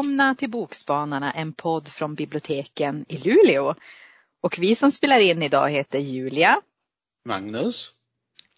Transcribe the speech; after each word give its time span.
Välkomna 0.00 0.34
till 0.34 0.50
Bokspanarna, 0.50 1.32
en 1.32 1.52
podd 1.52 1.88
från 1.88 2.14
biblioteken 2.14 3.04
i 3.08 3.18
Luleå. 3.18 3.74
Och 4.40 4.58
vi 4.58 4.74
som 4.74 4.92
spelar 4.92 5.18
in 5.18 5.42
idag 5.42 5.70
heter 5.70 5.98
Julia. 5.98 6.60
Magnus. 7.24 7.90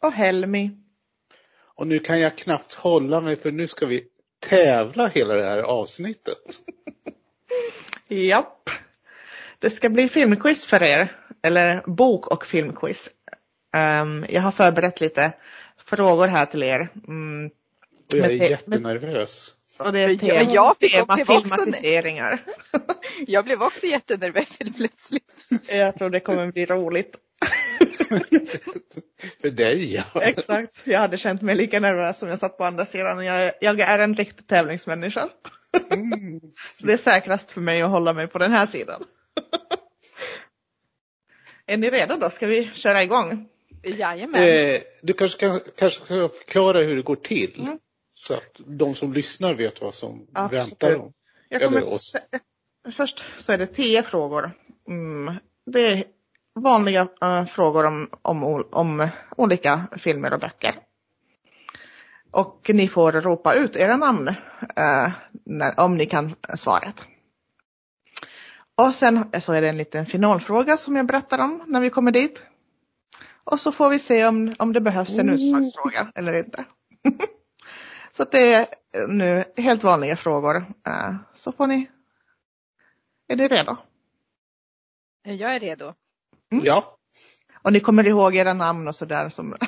Och 0.02 0.12
Helmi. 0.12 0.70
Och 1.76 1.86
nu 1.86 1.98
kan 1.98 2.20
jag 2.20 2.36
knappt 2.36 2.74
hålla 2.74 3.20
mig 3.20 3.36
för 3.36 3.52
nu 3.52 3.68
ska 3.68 3.86
vi 3.86 4.04
tävla 4.48 5.06
hela 5.06 5.34
det 5.34 5.44
här 5.44 5.58
avsnittet. 5.58 6.38
Japp. 8.08 8.70
Det 9.58 9.70
ska 9.70 9.88
bli 9.88 10.08
filmquiz 10.08 10.66
för 10.66 10.82
er. 10.82 11.16
Eller 11.42 11.82
bok 11.86 12.26
och 12.26 12.46
filmquiz. 12.46 13.10
Um, 14.02 14.26
jag 14.28 14.42
har 14.42 14.52
förberett 14.52 15.00
lite 15.00 15.32
frågor 15.76 16.26
här 16.26 16.46
till 16.46 16.62
er. 16.62 16.88
Mm, 17.08 17.50
och 18.12 18.18
jag 18.18 18.32
är 18.32 18.38
med- 18.38 18.50
jättenervös. 18.50 19.54
och 19.80 19.92
det 19.92 19.98
är 20.00 20.08
Ja, 20.08 20.18
tema, 20.18 20.52
jag 20.54 20.76
fick- 20.80 20.92
tema 20.92 21.14
blev 21.14 21.30
också 21.30 21.48
filmatiseringar. 21.48 22.38
Jag 23.26 23.44
blev 23.44 23.62
också 23.62 23.86
jättenervös 23.86 24.58
helt 24.60 24.76
plötsligt. 24.76 25.44
jag 25.68 25.98
tror 25.98 26.10
det 26.10 26.20
kommer 26.20 26.52
bli 26.52 26.64
roligt. 26.66 27.16
för 29.40 29.50
dig 29.50 29.94
ja. 29.94 30.22
Exakt. 30.22 30.74
Jag 30.84 30.98
hade 30.98 31.18
känt 31.18 31.42
mig 31.42 31.54
lika 31.54 31.80
nervös 31.80 32.18
som 32.18 32.28
jag 32.28 32.38
satt 32.38 32.58
på 32.58 32.64
andra 32.64 32.86
sidan. 32.86 33.24
Jag, 33.24 33.52
jag 33.60 33.80
är 33.80 33.98
en 33.98 34.14
riktig 34.14 34.46
tävlingsmänniska. 34.46 35.28
Mm. 35.90 36.40
Det 36.82 36.92
är 36.92 36.96
säkrast 36.96 37.50
för 37.50 37.60
mig 37.60 37.82
att 37.82 37.90
hålla 37.90 38.12
mig 38.12 38.26
på 38.26 38.38
den 38.38 38.52
här 38.52 38.66
sidan. 38.66 39.04
är 41.66 41.76
ni 41.76 41.90
redo 41.90 42.16
då? 42.16 42.30
Ska 42.30 42.46
vi 42.46 42.70
köra 42.74 43.02
igång? 43.02 43.48
Jajamän. 43.82 44.42
Eh, 44.48 44.80
du 45.02 45.12
kanske 45.12 45.40
kan, 45.40 45.60
kanske 45.76 46.04
ska 46.04 46.28
förklara 46.28 46.78
hur 46.78 46.96
det 46.96 47.02
går 47.02 47.16
till. 47.16 47.60
Mm. 47.60 47.78
Så 48.12 48.34
att 48.34 48.60
de 48.66 48.94
som 48.94 49.12
lyssnar 49.12 49.54
vet 49.54 49.80
vad 49.80 49.94
som 49.94 50.26
Absolut. 50.32 50.64
väntar 50.64 50.92
dem. 50.92 51.12
Eller 51.50 51.94
oss. 51.94 52.14
först 52.92 53.24
så 53.38 53.52
är 53.52 53.58
det 53.58 53.66
tio 53.66 54.02
frågor. 54.02 54.52
Mm, 54.88 55.34
det 55.66 55.80
är 55.80 56.04
vanliga 56.54 57.08
eh, 57.22 57.44
frågor 57.44 57.86
om, 57.86 58.08
om, 58.22 58.64
om 58.70 59.08
olika 59.36 59.88
filmer 59.98 60.32
och 60.32 60.40
böcker. 60.40 60.78
Och 62.30 62.70
ni 62.74 62.88
får 62.88 63.12
ropa 63.12 63.54
ut 63.54 63.76
era 63.76 63.96
namn 63.96 64.28
eh, 64.28 65.12
när, 65.44 65.80
om 65.80 65.96
ni 65.96 66.06
kan 66.06 66.34
svaret. 66.54 67.02
Och 68.74 68.94
sen 68.94 69.40
så 69.40 69.52
är 69.52 69.62
det 69.62 69.68
en 69.68 69.76
liten 69.76 70.06
finalfråga 70.06 70.76
som 70.76 70.96
jag 70.96 71.06
berättar 71.06 71.38
om 71.38 71.64
när 71.66 71.80
vi 71.80 71.90
kommer 71.90 72.10
dit. 72.10 72.42
Och 73.44 73.60
så 73.60 73.72
får 73.72 73.90
vi 73.90 73.98
se 73.98 74.26
om, 74.26 74.52
om 74.58 74.72
det 74.72 74.80
behövs 74.80 75.18
en 75.18 75.30
utslagsfråga 75.30 76.12
eller 76.14 76.38
inte. 76.38 76.64
så 78.16 78.22
att 78.22 78.32
det 78.32 78.54
är 78.54 78.66
nu 79.08 79.44
helt 79.56 79.82
vanliga 79.82 80.16
frågor. 80.16 80.56
Eh, 80.86 81.14
Så 81.34 81.52
får 81.52 81.66
ni 81.66 81.90
är 83.28 83.36
ni 83.36 83.48
redo? 83.48 83.76
Jag 85.22 85.54
är 85.56 85.60
redo. 85.60 85.94
Mm. 86.52 86.64
Ja, 86.64 86.98
Och 87.62 87.72
ni 87.72 87.80
kommer 87.80 88.06
ihåg 88.06 88.36
era 88.36 88.52
namn 88.52 88.88
och 88.88 88.96
sådär 88.96 89.28
som... 89.28 89.56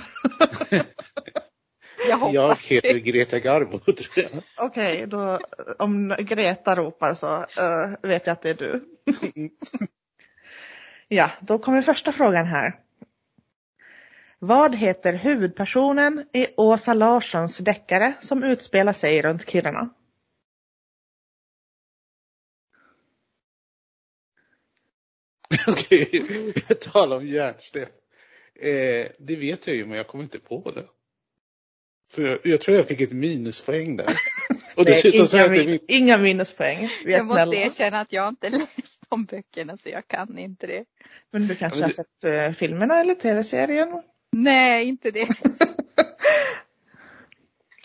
Jag 2.08 2.18
hoppas 2.18 2.34
jag 2.34 2.56
heter 2.56 2.98
Greta 2.98 3.38
Garbo 3.38 3.78
tror 3.78 3.96
jag. 4.14 4.42
Okej, 4.66 5.06
då 5.06 5.38
om 5.78 6.14
Greta 6.18 6.74
ropar 6.76 7.14
så 7.14 7.34
eh, 7.36 7.90
vet 8.02 8.26
jag 8.26 8.32
att 8.32 8.42
det 8.42 8.50
är 8.50 8.54
du. 8.54 8.84
ja, 11.08 11.30
då 11.40 11.58
kommer 11.58 11.82
första 11.82 12.12
frågan 12.12 12.46
här. 12.46 12.80
Vad 14.46 14.74
heter 14.74 15.12
huvudpersonen 15.12 16.26
i 16.32 16.46
Åsa 16.56 16.94
Larssons 16.94 17.58
deckare 17.58 18.14
som 18.20 18.44
utspelar 18.44 18.92
sig 18.92 19.22
runt 19.22 19.50
Kiruna? 19.50 19.88
Okej, 25.68 26.26
jag 26.68 26.80
talar 26.80 27.16
om 27.16 27.26
hjärnsläpp. 27.26 27.90
Eh, 28.60 29.06
det 29.18 29.36
vet 29.36 29.66
jag 29.66 29.76
ju 29.76 29.86
men 29.86 29.96
jag 29.96 30.06
kommer 30.06 30.24
inte 30.24 30.38
på 30.38 30.70
det. 30.74 30.84
Så 32.12 32.22
jag, 32.22 32.38
jag 32.44 32.60
tror 32.60 32.76
jag 32.76 32.88
fick 32.88 33.00
ett 33.00 33.12
minuspoäng 33.12 33.96
där. 33.96 34.16
Och 34.76 34.84
dessutom 34.84 35.26
så 35.26 35.36
inga, 35.38 35.48
min- 35.48 35.66
min... 35.70 35.78
inga 35.88 36.18
minuspoäng. 36.18 36.88
Vi 37.04 37.12
är 37.12 37.18
Jag 37.18 37.26
måste 37.26 37.42
snälla. 37.46 37.54
erkänna 37.66 38.00
att 38.00 38.12
jag 38.12 38.28
inte 38.28 38.48
läst 38.58 39.00
de 39.10 39.24
böckerna 39.24 39.76
så 39.76 39.88
jag 39.88 40.08
kan 40.08 40.38
inte 40.38 40.66
det. 40.66 40.84
Men 41.30 41.46
du 41.48 41.54
kanske 41.56 41.78
Ja, 41.80 41.86
men 41.86 41.94
har 41.96 42.40
sett 42.40 42.50
eh, 42.52 42.58
filmerna 42.58 43.00
eller 43.00 43.14
tv-serien? 43.14 44.02
Nej, 44.34 44.84
inte 44.88 45.10
det. 45.10 45.28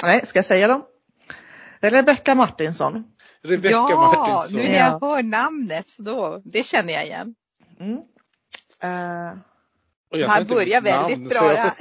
Nej, 0.03 0.25
ska 0.25 0.39
jag 0.39 0.45
säga 0.45 0.67
dem? 0.67 0.85
Rebecca 1.81 2.35
Martinsson. 2.35 3.03
Rebecca 3.41 3.71
ja, 3.75 3.95
Martinsson. 3.95 4.61
nu 4.61 4.69
när 4.69 4.77
jag 4.77 4.99
hör 4.99 5.23
namnet 5.23 5.89
så 5.89 6.01
då, 6.01 6.41
det 6.45 6.63
känner 6.63 6.93
jag 6.93 7.05
igen. 7.05 7.35
Mm. 7.79 7.97
Och 10.11 10.17
jag 10.19 10.27
Han 10.27 10.45
börjar 10.45 10.81
väldigt 10.81 11.17
namn, 11.17 11.29
bra 11.29 11.47
här. 11.47 11.71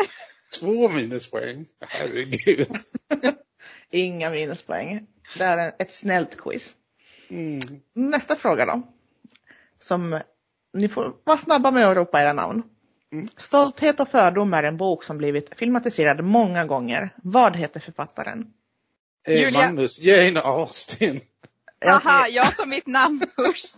Två 0.61 0.89
minuspoäng. 0.89 1.67
Herregud. 1.89 2.69
inga 3.91 4.31
minuspoäng. 4.31 5.07
Det 5.39 5.45
är 5.45 5.59
en- 5.59 5.73
ett 5.79 5.93
snällt 5.93 6.37
quiz. 6.37 6.77
Mm. 7.31 7.61
Nästa 7.95 8.37
fråga 8.37 8.67
då. 8.67 8.83
Som 9.79 10.21
ni 10.73 10.89
får 10.89 11.15
vara 11.25 11.39
snabba 11.39 11.71
med 11.71 11.87
att 11.87 11.97
ropa 11.97 12.21
era 12.21 12.33
namn. 12.33 12.63
Mm. 13.13 13.29
Stolthet 13.37 14.01
och 14.01 14.09
fördom 14.09 14.55
är 14.55 14.63
en 14.63 14.77
bok 14.77 15.05
som 15.05 15.19
blivit 15.19 15.59
filmatiserad 15.59 16.25
många 16.25 16.65
gånger. 16.65 17.15
Vad 17.17 17.57
heter 17.57 17.81
författaren? 17.81 18.47
Eh, 19.27 19.41
Julia. 19.41 19.61
Magnus, 19.61 20.01
Jane 20.01 20.41
Austen. 20.41 21.21
Aha, 21.87 22.27
jag 22.29 22.55
sa 22.55 22.67
mitt 22.67 22.87
namn 22.87 23.23
först. 23.37 23.77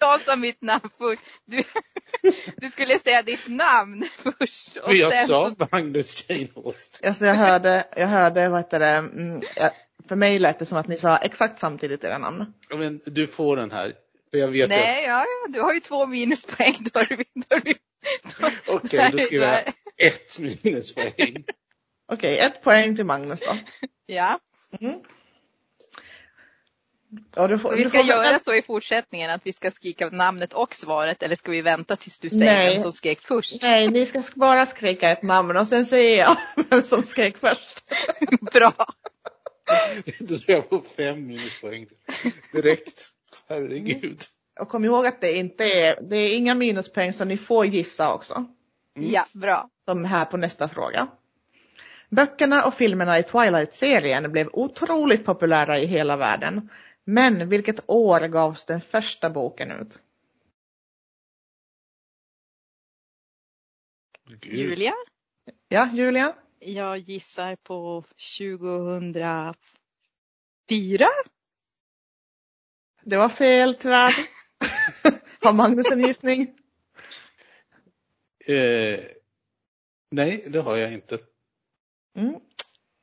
Jag 0.00 0.20
sa 0.20 0.36
mitt 0.36 0.62
namn 0.62 0.90
först. 0.98 1.22
Du, 1.44 1.62
du 2.56 2.70
skulle 2.70 2.98
säga 2.98 3.22
ditt 3.22 3.48
namn 3.48 4.04
först. 4.18 4.76
Och 4.76 4.94
jag 4.94 5.12
sen 5.12 5.26
sa 5.26 5.50
så, 5.58 5.66
Magnus 5.70 6.30
Jane 6.30 6.48
Austen. 6.56 7.08
Alltså 7.08 7.26
jag 7.26 7.34
hörde, 7.34 7.86
jag 7.96 8.06
hörde 8.06 8.48
vad 8.48 8.60
heter 8.60 8.80
det, 8.80 8.86
mm, 8.86 9.42
för 10.08 10.16
mig 10.16 10.38
lät 10.38 10.58
det 10.58 10.66
som 10.66 10.78
att 10.78 10.88
ni 10.88 10.96
sa 10.96 11.16
exakt 11.16 11.60
samtidigt 11.60 12.04
era 12.04 12.18
namn. 12.18 12.52
Men 12.74 13.00
du 13.04 13.26
får 13.26 13.56
den 13.56 13.70
här. 13.70 13.94
För 14.30 14.38
jag 14.38 14.48
vet 14.48 14.68
nej, 14.68 15.04
ja, 15.04 15.24
ja, 15.24 15.48
du 15.52 15.60
har 15.60 15.74
ju 15.74 15.80
två 15.80 16.06
minuspoäng. 16.06 16.76
Då 16.80 17.00
har 17.00 17.04
du, 17.06 17.16
då 17.16 17.54
har 17.56 17.60
du, 17.60 17.74
då, 18.40 18.46
att... 18.46 18.52
Okej, 18.68 19.08
då 19.12 19.18
skriver 19.18 19.46
jag 19.46 19.74
ett 20.08 20.38
minuspoäng. 20.38 21.44
Okej, 22.12 22.38
ett 22.38 22.62
poäng 22.62 22.96
till 22.96 23.04
Magnus 23.04 23.40
då. 23.40 23.56
Ja, 24.06 24.38
Mm. 24.80 25.00
Och 27.36 27.48
du 27.48 27.58
får, 27.58 27.68
så 27.70 27.76
vi 27.76 27.82
du 27.82 27.88
ska 27.88 27.98
får- 27.98 28.06
göra 28.06 28.38
så 28.38 28.54
i 28.54 28.62
fortsättningen 28.62 29.30
att 29.30 29.40
vi 29.44 29.52
ska 29.52 29.70
skrika 29.70 30.08
namnet 30.10 30.52
och 30.52 30.74
svaret 30.74 31.22
eller 31.22 31.36
ska 31.36 31.50
vi 31.50 31.62
vänta 31.62 31.96
tills 31.96 32.18
du 32.18 32.30
säger 32.30 32.44
Nej. 32.44 32.74
vem 32.74 32.82
som 32.82 32.92
skrek 32.92 33.20
först? 33.20 33.62
Nej, 33.62 33.88
ni 33.88 34.06
ska 34.06 34.22
bara 34.34 34.66
skrika 34.66 35.10
ett 35.10 35.22
namn 35.22 35.56
och 35.56 35.68
sen 35.68 35.86
säger 35.86 36.18
jag 36.18 36.36
vem 36.70 36.82
som 36.82 37.02
skrek 37.04 37.38
först. 37.38 37.84
Bra. 38.52 38.72
Då 40.18 40.36
ska 40.36 40.52
jag 40.52 40.68
få 40.68 40.82
fem 40.96 41.26
minuspoäng 41.26 41.86
direkt. 42.52 43.08
Herregud. 43.48 44.22
Och 44.60 44.68
kom 44.68 44.84
ihåg 44.84 45.06
att 45.06 45.20
det 45.20 45.32
inte 45.32 45.64
är, 45.64 46.02
det 46.02 46.16
är 46.16 46.36
inga 46.36 46.54
minuspoäng 46.54 47.12
så 47.12 47.24
ni 47.24 47.36
får 47.36 47.66
gissa 47.66 48.14
också. 48.14 48.34
Mm. 48.96 49.10
Ja, 49.10 49.26
bra. 49.32 49.70
Som 49.84 50.04
här 50.04 50.24
på 50.24 50.36
nästa 50.36 50.68
fråga. 50.68 51.08
Böckerna 52.10 52.66
och 52.66 52.74
filmerna 52.74 53.18
i 53.18 53.22
Twilight-serien 53.22 54.32
blev 54.32 54.48
otroligt 54.52 55.24
populära 55.24 55.78
i 55.78 55.86
hela 55.86 56.16
världen. 56.16 56.68
Men 57.04 57.48
vilket 57.48 57.84
år 57.86 58.20
gavs 58.20 58.64
den 58.64 58.80
första 58.80 59.30
boken 59.30 59.70
ut? 59.70 59.98
Gud. 64.28 64.54
Julia? 64.54 64.94
Ja, 65.68 65.88
Julia? 65.92 66.34
Jag 66.58 66.98
gissar 66.98 67.56
på 67.56 68.04
2004. 68.38 69.54
Det 73.04 73.16
var 73.16 73.28
fel 73.28 73.74
tyvärr. 73.74 74.14
Har 75.40 75.52
Magnus 75.52 75.90
en 75.90 76.00
gissning? 76.00 76.50
Eh, 78.46 79.00
nej, 80.10 80.44
det 80.46 80.60
har 80.60 80.76
jag 80.76 80.92
inte. 80.92 81.18
Mm. 82.16 82.34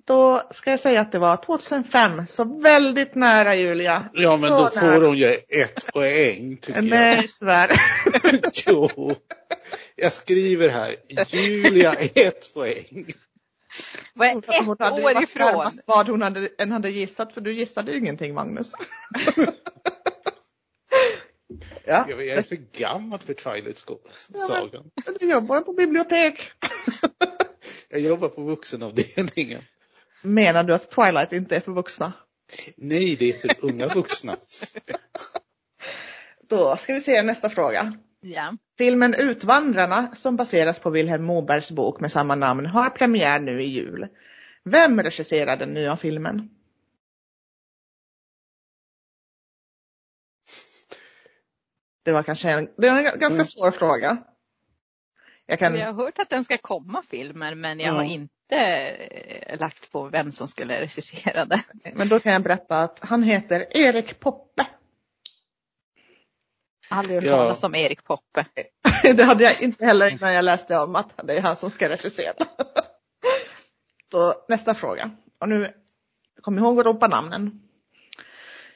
Då 0.07 0.41
ska 0.51 0.71
jag 0.71 0.79
säga 0.79 1.01
att 1.01 1.11
det 1.11 1.19
var 1.19 1.37
2005, 1.37 2.27
så 2.27 2.59
väldigt 2.59 3.15
nära 3.15 3.55
Julia. 3.55 4.09
Ja, 4.13 4.37
men 4.37 4.49
så 4.49 4.63
då 4.63 4.69
får 4.69 4.81
nära. 4.81 5.07
hon 5.07 5.17
ju 5.17 5.27
ett 5.49 5.87
poäng 5.93 6.57
tycker 6.57 6.81
Nej, 6.81 7.29
tyvärr. 7.39 7.81
jag. 8.23 8.39
Jo. 8.67 9.15
Jag 9.95 10.11
skriver 10.11 10.69
här, 10.69 10.95
Julia 11.35 11.93
ett 11.93 12.53
poäng. 12.53 13.13
Vad 14.15 14.27
är 14.27 14.33
Hon 14.33 14.73
ett 14.73 14.81
hade 14.81 15.01
ju 15.01 15.05
år 15.05 15.23
ifrån? 15.23 15.71
Vad 15.85 16.07
hon 16.07 16.21
hade, 16.21 16.49
än 16.57 16.71
hade 16.71 16.89
gissat, 16.89 17.33
för 17.33 17.41
du 17.41 17.53
gissade 17.53 17.91
ju 17.91 17.97
ingenting 17.97 18.33
Magnus. 18.33 18.71
ja, 21.85 22.05
Jag 22.09 22.27
är 22.27 22.41
för 22.41 22.55
gammal 22.55 23.19
för 23.19 23.33
Twilight-sagan. 23.33 24.91
men 25.05 25.15
du 25.19 25.29
jobbar 25.29 25.61
på 25.61 25.73
bibliotek. 25.73 26.51
Jag 27.89 27.99
jobbar 27.99 28.29
på 28.29 28.41
vuxenavdelningen. 28.41 29.61
Menar 30.21 30.63
du 30.63 30.73
att 30.73 30.91
Twilight 30.91 31.33
inte 31.33 31.55
är 31.55 31.59
för 31.59 31.71
vuxna? 31.71 32.13
Nej, 32.77 33.15
det 33.15 33.29
är 33.29 33.37
för 33.37 33.65
unga 33.65 33.87
vuxna. 33.87 34.37
Då 36.49 36.77
ska 36.77 36.93
vi 36.93 37.01
se 37.01 37.21
nästa 37.21 37.49
fråga. 37.49 37.97
Ja. 38.27 38.57
Filmen 38.77 39.13
Utvandrarna 39.13 40.15
som 40.15 40.35
baseras 40.35 40.79
på 40.79 40.89
Vilhelm 40.89 41.23
Mobergs 41.25 41.71
bok 41.71 41.99
med 41.99 42.11
samma 42.11 42.35
namn 42.35 42.65
har 42.65 42.89
premiär 42.89 43.39
nu 43.39 43.61
i 43.61 43.65
jul. 43.65 44.07
Vem 44.63 45.01
regisserar 45.03 45.57
den 45.57 45.73
nya 45.73 45.97
filmen? 45.97 46.49
Det 52.03 52.11
var 52.11 52.23
kanske 52.23 52.49
en, 52.51 52.69
det 52.77 52.89
var 52.89 52.97
en 52.97 53.03
ganska 53.03 53.25
Mm. 53.27 53.45
svår 53.45 53.71
fråga. 53.71 54.17
Jag 55.45 55.59
kan, 55.59 55.75
Jag 55.75 55.85
har 55.93 56.03
hört 56.05 56.19
att 56.19 56.29
den 56.29 56.43
ska 56.43 56.57
komma 56.57 57.03
filmer 57.09 57.55
men 57.55 57.79
jag 57.79 57.93
har 57.93 58.03
Ja. 58.03 58.09
inte 58.09 58.55
eh, 58.55 59.59
lagt 59.59 59.91
på 59.91 60.09
vem 60.09 60.31
som 60.31 60.47
skulle 60.47 60.81
regissera 60.81 61.45
den. 61.45 61.59
men 61.95 62.09
då 62.09 62.19
kan 62.19 62.33
jag 62.33 62.43
berätta 62.43 62.81
att 62.81 62.99
han 62.99 63.23
heter 63.23 63.77
Erik 63.77 64.19
Poppe. 64.19 64.67
Aldrig 66.89 67.15
hört 67.15 67.23
Ja. 67.23 67.37
talas 67.37 67.63
om 67.63 67.75
Erik 67.75 68.03
Poppe. 68.03 68.45
Det 69.15 69.23
hade 69.23 69.43
jag 69.43 69.61
inte 69.61 69.85
heller 69.85 70.09
innan 70.11 70.33
jag 70.33 70.45
läste 70.45 70.77
om 70.79 70.95
att 70.95 71.27
det 71.27 71.37
är 71.37 71.41
han 71.41 71.55
som 71.55 71.71
ska 71.71 71.89
regissera. 71.89 72.33
Då, 74.11 74.33
nästa 74.47 74.73
fråga. 74.73 75.11
Och 75.39 75.49
nu, 75.49 75.67
kom 76.41 76.57
ihåg 76.57 76.79
att 76.79 76.85
ropa 76.85 77.07
namnen. 77.07 77.61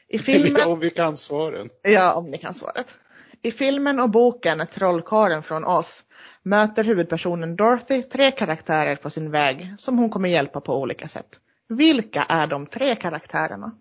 I 0.08 0.20
filmen, 0.20 0.68
Om 0.68 0.80
vi 0.80 0.90
kan 0.90 1.18
svaren. 1.18 1.70
ja 1.82 2.14
om 2.14 2.26
ni 2.32 2.38
kan 2.38 2.54
svaret. 2.54 2.98
I 3.42 3.52
filmen 3.52 4.00
och 4.00 4.10
boken 4.10 4.68
Trollkaren 4.72 5.44
från 5.44 5.66
Oz 5.66 6.04
möter 6.44 6.84
huvudpersonen 6.84 7.56
Dorothy 7.56 8.04
tre 8.04 8.32
karaktärer 8.32 8.96
på 8.96 9.10
sin 9.10 9.32
väg 9.32 9.74
som 9.78 9.98
hon 9.98 10.10
kommer 10.10 10.30
hjälpa 10.30 10.62
på 10.62 10.82
olika 10.82 11.08
sätt. 11.08 11.40
Vilka 11.70 12.24
är 12.30 12.48
de 12.48 12.66
tre 12.66 12.96
karaktärerna? 12.96 13.72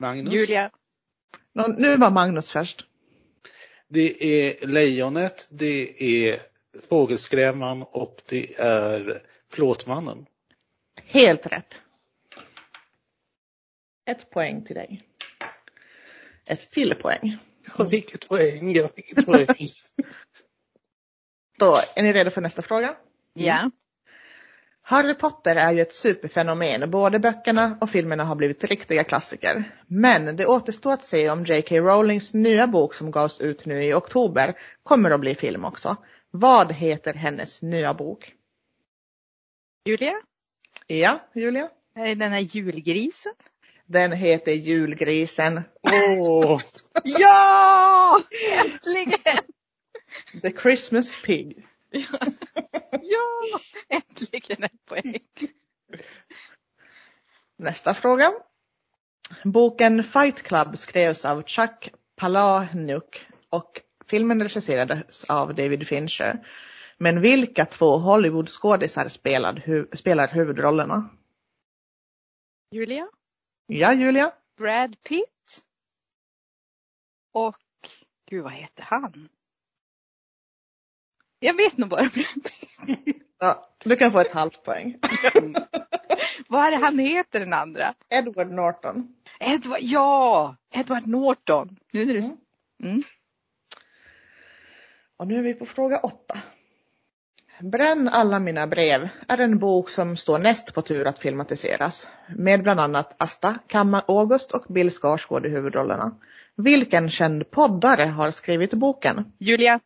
Magnus? 0.00 0.32
Julia. 0.34 0.70
Nu 1.78 1.96
var 1.96 2.10
Magnus 2.10 2.50
först. 2.50 2.86
Det 3.88 4.24
är 4.24 4.66
lejonet, 4.66 5.46
det 5.50 6.02
är 6.02 6.40
fågelskrämman 6.88 7.82
och 7.82 8.22
det 8.28 8.54
är 8.58 9.22
flåtmannen. 9.52 10.26
Helt 11.04 11.46
rätt. 11.46 11.80
Ett 14.06 14.30
poäng 14.30 14.64
till 14.64 14.74
dig. 14.74 15.00
Ett 16.46 16.70
till 16.70 16.94
poäng. 16.94 17.36
Ja, 17.78 17.84
vilket 17.84 18.28
poäng, 18.28 18.72
ja, 18.74 18.88
vilket 18.96 19.26
poäng. 19.26 19.46
Då 21.58 21.78
är 21.94 22.02
ni 22.02 22.12
redo 22.12 22.30
för 22.30 22.40
nästa 22.40 22.62
fråga? 22.62 22.96
Ja. 23.32 23.70
Harry 24.88 25.14
Potter 25.14 25.56
är 25.56 25.72
ju 25.72 25.80
ett 25.80 25.92
superfenomen. 25.92 26.90
Både 26.90 27.18
böckerna 27.18 27.78
och 27.80 27.90
filmerna 27.90 28.24
har 28.24 28.36
blivit 28.36 28.64
riktiga 28.64 29.04
klassiker. 29.04 29.72
Men 29.86 30.36
det 30.36 30.46
återstår 30.46 30.92
att 30.92 31.04
se 31.04 31.30
om 31.30 31.44
J.K. 31.44 31.76
Rowlings 31.76 32.34
nya 32.34 32.66
bok 32.66 32.94
som 32.94 33.10
gavs 33.10 33.40
ut 33.40 33.66
nu 33.66 33.84
i 33.84 33.94
oktober 33.94 34.58
kommer 34.82 35.10
att 35.10 35.20
bli 35.20 35.34
film 35.34 35.64
också. 35.64 35.96
Vad 36.30 36.72
heter 36.72 37.14
hennes 37.14 37.62
nya 37.62 37.94
bok? 37.94 38.34
Julia. 39.84 40.14
Ja, 40.86 41.20
Julia? 41.34 41.68
Är 41.94 42.06
det 42.06 42.14
Den 42.14 42.32
här 42.32 42.40
julgrisen. 42.40 43.32
Den 43.86 44.12
heter 44.12 44.52
Julgrisen. 44.52 45.62
Åh, 45.82 46.60
Ja! 47.04 48.22
Äntligen! 48.64 49.38
The 50.42 50.52
Christmas 50.62 51.22
Pig. 51.22 51.66
Ja! 53.02 53.60
Äntligen 53.88 54.62
ett 54.64 54.84
poäng. 54.84 55.14
Nästa 57.56 57.94
fråga. 57.94 58.32
Boken 59.44 60.04
Fight 60.04 60.42
Club 60.42 60.78
skrevs 60.78 61.24
av 61.24 61.42
Chuck 61.42 61.90
Palahniuk 62.16 63.26
och 63.50 63.80
filmen 64.06 64.42
regisserades 64.42 65.24
av 65.24 65.54
David 65.54 65.86
Fincher. 65.88 66.46
Men 66.98 67.20
vilka 67.20 67.64
två 67.64 67.98
Hollywoodskådisar 67.98 69.08
spelade 69.08 69.60
hu- 69.60 69.96
spelar 69.96 70.28
huvudrollerna? 70.28 71.08
Julia. 72.70 73.08
Ja, 73.66 73.92
Julia? 73.94 74.32
Brad 74.58 75.02
Pitt. 75.02 75.62
Och, 77.32 77.56
gud 78.30 78.42
vad 78.42 78.52
heter 78.52 78.82
han? 78.82 79.28
Jag 81.38 81.56
vet 81.56 81.76
nog 81.76 81.88
bara. 81.88 82.10
Ja, 83.38 83.68
du 83.84 83.96
kan 83.96 84.12
få 84.12 84.20
ett 84.20 84.32
halvt 84.32 84.64
poäng. 84.64 84.98
Vad 86.48 86.66
är 86.66 86.70
det 86.70 86.76
han 86.76 86.98
heter 86.98 87.40
den 87.40 87.52
andra? 87.52 87.94
Edward 88.08 88.50
Norton. 88.50 89.08
Edward, 89.40 89.78
ja! 89.80 90.56
Edward 90.74 91.06
Norton. 91.06 91.76
Nu 91.92 92.04
när 92.04 92.14
du... 92.14 92.18
Mm. 92.18 92.36
Mm. 92.82 93.02
Och 95.16 95.26
nu 95.26 95.38
är 95.38 95.42
vi 95.42 95.54
på 95.54 95.66
fråga 95.66 95.98
åtta. 95.98 96.38
Bränn 97.60 98.08
alla 98.08 98.38
mina 98.38 98.66
brev 98.66 99.08
är 99.28 99.38
en 99.38 99.58
bok 99.58 99.90
som 99.90 100.16
står 100.16 100.38
näst 100.38 100.74
på 100.74 100.82
tur 100.82 101.06
att 101.06 101.18
filmatiseras. 101.18 102.08
Med 102.36 102.62
bland 102.62 102.80
annat 102.80 103.22
Asta, 103.22 103.58
Kamma 103.66 104.02
August 104.08 104.52
och 104.52 104.64
Bill 104.68 104.90
Skarsgård 104.90 105.46
i 105.46 105.48
huvudrollerna. 105.48 106.16
Vilken 106.56 107.10
känd 107.10 107.50
poddare 107.50 108.04
har 108.04 108.30
skrivit 108.30 108.74
boken? 108.74 109.32
Julia. 109.38 109.80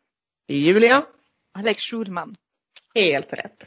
Julia? 0.48 1.02
Alex 1.52 1.82
Schulman. 1.82 2.36
Helt 2.94 3.32
rätt. 3.32 3.66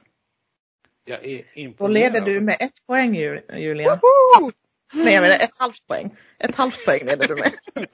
jag 1.06 1.26
är 1.26 1.38
Då 1.38 1.44
imponerad. 1.62 2.14
leder 2.14 2.22
du 2.34 2.42
med 2.42 2.58
ett 2.60 2.86
poäng 2.88 3.16
Ju- 3.16 3.42
Julia. 3.58 4.00
Woho! 4.02 4.52
Nej, 4.94 5.14
jag 5.14 5.22
menar 5.22 5.36
ett 5.36 5.58
halvt 5.58 5.88
poäng. 5.88 6.16
Ett 6.40 6.56
halvt 6.56 6.86
poäng 6.86 7.06
leder 7.06 7.28
du 7.28 7.36
med. 7.36 7.54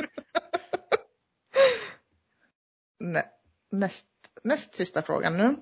Nä, 2.99 3.23
näst, 3.71 4.05
näst 4.43 4.75
sista 4.75 5.01
frågan 5.01 5.37
nu. 5.37 5.55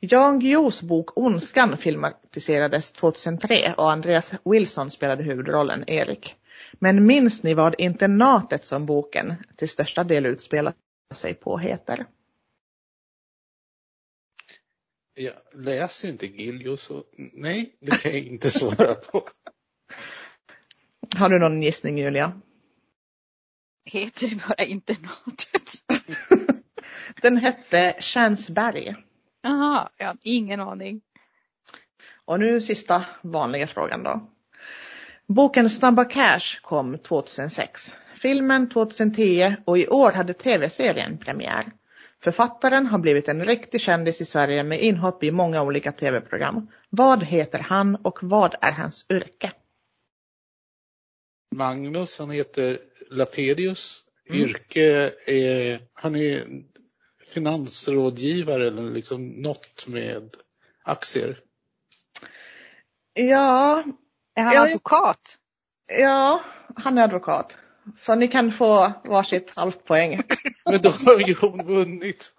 Jan 0.00 0.38
Guillous 0.40 0.82
bok 0.82 1.18
Ondskan 1.18 1.76
filmatiserades 1.76 2.92
2003 2.92 3.74
och 3.76 3.90
Andreas 3.92 4.32
Wilson 4.44 4.90
spelade 4.90 5.22
huvudrollen 5.22 5.84
Erik. 5.90 6.36
Men 6.72 7.06
minns 7.06 7.42
ni 7.42 7.54
vad 7.54 7.74
internatet 7.78 8.64
som 8.64 8.86
boken 8.86 9.34
till 9.56 9.68
största 9.68 10.04
del 10.04 10.26
utspelar 10.26 10.72
sig 11.14 11.34
på 11.34 11.58
heter? 11.58 12.06
Jag 15.20 15.34
läser 15.52 16.08
inte 16.08 16.26
Giljo 16.26 16.76
så 16.76 17.04
nej, 17.34 17.76
det 17.80 17.90
kan 17.90 18.12
jag 18.12 18.20
inte 18.20 18.50
svara 18.50 18.94
på. 18.94 19.28
Har 21.16 21.28
du 21.28 21.38
någon 21.38 21.62
gissning 21.62 21.98
Julia? 21.98 22.40
Heter 23.84 24.28
det 24.28 24.42
bara 24.48 24.64
internatet? 24.64 25.72
Den 27.22 27.36
hette 27.36 27.96
Tjärnsberg. 28.00 28.94
Jaha, 29.42 29.88
har 29.98 30.16
ingen 30.22 30.60
aning. 30.60 31.00
Och 32.24 32.40
nu 32.40 32.60
sista 32.60 33.04
vanliga 33.22 33.66
frågan 33.66 34.02
då. 34.02 34.30
Boken 35.26 35.70
Snabba 35.70 36.04
Cash 36.04 36.60
kom 36.62 36.98
2006. 36.98 37.96
Filmen 38.16 38.68
2010 38.68 39.56
och 39.64 39.78
i 39.78 39.88
år 39.88 40.12
hade 40.12 40.34
tv-serien 40.34 41.18
premiär. 41.18 41.72
Författaren 42.22 42.86
har 42.86 42.98
blivit 42.98 43.28
en 43.28 43.44
riktig 43.44 43.80
kändis 43.80 44.20
i 44.20 44.24
Sverige 44.24 44.62
med 44.62 44.82
inhopp 44.82 45.24
i 45.24 45.30
många 45.30 45.62
olika 45.62 45.92
tv-program. 45.92 46.70
Vad 46.90 47.24
heter 47.24 47.58
han 47.58 47.96
och 47.96 48.18
vad 48.22 48.54
är 48.60 48.72
hans 48.72 49.06
yrke? 49.10 49.52
Magnus, 51.54 52.18
han 52.18 52.30
heter 52.30 52.78
Lapedius. 53.10 54.04
Mm. 54.30 54.40
Yrke 54.42 55.12
är, 55.26 55.80
han 55.92 56.16
är 56.16 56.44
finansrådgivare 57.26 58.66
eller 58.66 58.82
liksom 58.90 59.28
något 59.28 59.86
med 59.86 60.36
aktier. 60.82 61.38
Ja, 63.12 63.84
Är 64.34 64.42
han 64.42 64.56
advokat? 64.56 65.38
ja, 66.00 66.44
han 66.76 66.98
är 66.98 67.04
advokat. 67.04 67.56
Så 67.96 68.14
ni 68.14 68.28
kan 68.28 68.52
få 68.52 68.92
varsitt 69.04 69.52
halvt 69.56 69.84
poäng. 69.84 70.22
Men 70.70 70.82
då 70.82 70.88
har 70.90 71.28
ju 71.28 71.34
hon 71.40 71.66
vunnit. 71.66 72.32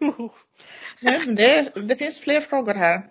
Nej, 1.00 1.22
men 1.26 1.36
det, 1.36 1.76
det 1.76 1.96
finns 1.96 2.20
fler 2.20 2.42
frågor 2.42 2.74
här. 2.74 3.02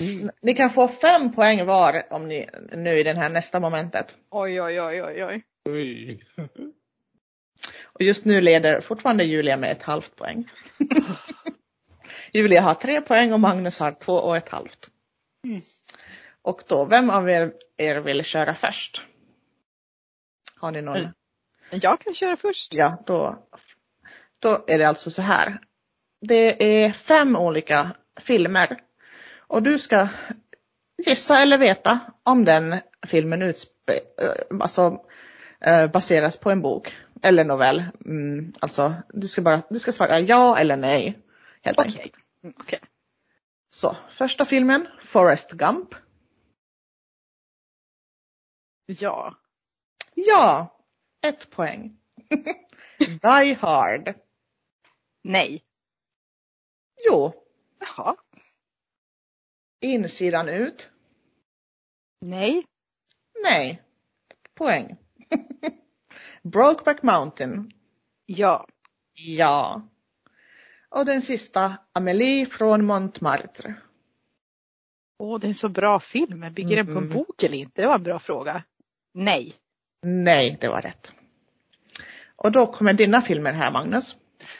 Mm. 0.00 0.30
Ni 0.42 0.54
kan 0.54 0.70
få 0.70 0.88
fem 0.88 1.32
poäng 1.32 1.66
var 1.66 2.06
om 2.10 2.28
ni 2.28 2.48
nu 2.72 2.98
i 2.98 3.02
den 3.02 3.16
här 3.16 3.28
nästa 3.28 3.60
momentet. 3.60 4.16
Oj, 4.30 4.62
oj, 4.62 4.80
oj, 4.80 5.02
oj, 5.02 5.24
oj. 5.24 5.42
Oj. 5.64 6.20
Och 7.82 8.02
just 8.02 8.24
nu 8.24 8.40
leder 8.40 8.80
fortfarande 8.80 9.24
Julia 9.24 9.56
med 9.56 9.72
ett 9.72 9.82
halvt 9.82 10.16
poäng. 10.16 10.48
Julia 12.32 12.60
har 12.60 12.74
tre 12.74 13.00
poäng 13.00 13.32
och 13.32 13.40
Magnus 13.40 13.78
har 13.78 13.92
två 13.92 14.12
och 14.12 14.36
ett 14.36 14.48
halvt. 14.48 14.90
Mm. 15.44 15.60
Och 16.42 16.62
då, 16.68 16.84
vem 16.84 17.10
av 17.10 17.30
er, 17.30 17.52
er 17.76 17.96
vill 17.96 18.24
köra 18.24 18.54
först? 18.54 19.02
Har 20.56 20.70
ni 20.70 20.82
någon? 20.82 21.08
Jag 21.70 22.00
kan 22.00 22.14
köra 22.14 22.36
först. 22.36 22.74
Ja, 22.74 23.02
då, 23.06 23.46
då 24.38 24.64
är 24.66 24.78
det 24.78 24.88
alltså 24.88 25.10
så 25.10 25.22
här. 25.22 25.60
Det 26.20 26.84
är 26.84 26.92
fem 26.92 27.36
olika 27.36 27.90
filmer. 28.20 28.80
Och 29.36 29.62
du 29.62 29.78
ska 29.78 30.08
gissa 31.06 31.42
eller 31.42 31.58
veta 31.58 32.00
om 32.22 32.44
den 32.44 32.80
filmen 33.06 33.42
utspe, 33.42 34.00
alltså 34.60 35.04
eh, 35.60 35.90
baseras 35.90 36.36
på 36.36 36.50
en 36.50 36.62
bok 36.62 36.96
eller 37.22 37.44
novell. 37.44 37.84
Mm, 38.06 38.52
alltså 38.60 38.94
du 39.08 39.28
ska 39.28 39.42
bara 39.42 39.62
du 39.70 39.78
ska 39.78 39.92
svara 39.92 40.20
ja 40.20 40.58
eller 40.58 40.76
nej. 40.76 41.18
Helt 41.62 41.78
Okej. 41.78 41.92
enkelt. 41.96 42.14
Mm, 42.42 42.54
okej. 42.58 42.80
Så 43.70 43.96
första 44.10 44.44
filmen, 44.44 44.88
Forrest 45.02 45.50
Gump. 45.50 45.94
Ja. 48.86 49.34
Ja, 50.14 50.77
ett 51.28 51.50
poäng. 51.50 51.96
Die 52.98 53.54
Hard. 53.60 54.14
Nej. 55.24 55.64
Jo, 57.08 57.32
Jaha. 57.80 58.16
insidan 59.80 60.48
ut. 60.48 60.90
Nej. 62.20 62.64
Nej, 63.42 63.82
poäng. 64.54 64.96
Brokeback 66.42 67.02
Mountain. 67.02 67.70
Ja. 68.26 68.66
Ja. 69.14 69.88
Och 70.88 71.04
den 71.04 71.22
sista, 71.22 71.76
Amelie 71.92 72.46
från 72.46 72.84
Montmartre. 72.84 73.74
Åh, 75.18 75.40
det 75.40 75.46
är 75.46 75.48
en 75.48 75.54
så 75.54 75.68
bra 75.68 76.00
film. 76.00 76.54
Bygger 76.54 76.76
den 76.76 76.86
på 76.86 76.98
en 76.98 77.08
bok 77.08 77.42
eller 77.42 77.58
inte? 77.58 77.82
Det 77.82 77.86
var 77.86 77.94
en 77.94 78.02
bra 78.02 78.18
fråga. 78.18 78.64
Nej. 79.14 79.54
Nej, 80.02 80.58
det 80.60 80.68
var 80.68 80.82
rätt. 80.82 81.14
Och 82.42 82.52
då 82.52 82.66
kommer 82.66 82.92
dina 82.92 83.22
filmer 83.22 83.52
här, 83.52 83.70
Magnus. 83.70 84.16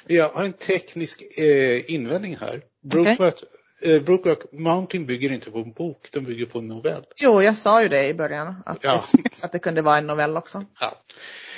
Jag 0.07 0.29
har 0.29 0.45
en 0.45 0.53
teknisk 0.53 1.23
eh, 1.39 1.91
invändning 1.95 2.37
här. 2.37 2.61
Brokeback, 2.83 3.35
eh, 3.83 4.03
Brokeback 4.03 4.53
Mountain 4.53 5.07
bygger 5.07 5.33
inte 5.33 5.51
på 5.51 5.59
en 5.59 5.73
bok, 5.73 6.09
den 6.13 6.25
bygger 6.25 6.47
på 6.47 6.59
en 6.59 6.69
novell. 6.69 7.05
Jo, 7.17 7.43
jag 7.43 7.57
sa 7.57 7.83
ju 7.83 7.89
det 7.89 8.09
i 8.09 8.15
början, 8.15 8.63
att, 8.67 8.85
Ja. 8.85 9.05
det, 9.13 9.45
att 9.45 9.53
det 9.53 9.59
kunde 9.59 9.83
vara 9.83 9.99
en 9.99 10.07
novell 10.07 10.37
också. 10.37 10.65
Ja. 10.81 10.97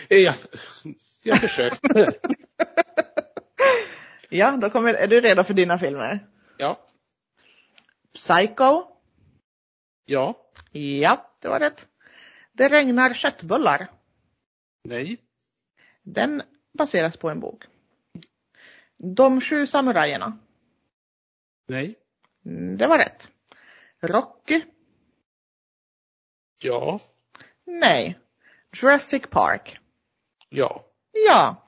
Eh, 0.08 0.18
Jag, 0.18 0.34
jag 1.24 1.40
försökte. 1.40 2.12
Ja, 4.32 4.50
då 4.62 4.70
kommer, 4.70 4.94
är 4.94 5.06
du 5.06 5.20
redo 5.20 5.44
för 5.44 5.54
dina 5.54 5.78
filmer? 5.78 6.26
Ja. 6.56 6.76
Psycho. 8.14 8.82
Ja. 10.04 10.34
Ja, 10.72 11.30
det 11.42 11.48
var 11.48 11.60
rätt. 11.60 11.86
Det 12.52 12.68
regnar 12.68 13.14
köttbullar. 13.14 13.86
Nej. 14.88 15.18
Den 16.02 16.42
baseras 16.78 17.16
på 17.16 17.30
en 17.30 17.40
bok. 17.40 17.64
De 19.16 19.40
sju 19.40 19.66
samurajerna. 19.66 20.38
Nej. 21.68 21.94
Mm, 22.46 22.76
Det 22.76 22.86
var 22.86 22.98
rätt. 22.98 23.28
Rocky. 24.02 24.62
Ja. 26.62 27.00
Nej. 27.66 28.18
Jurassic 28.76 29.22
Park. 29.30 29.78
Ja. 30.48 30.84
Ja. 31.26 31.66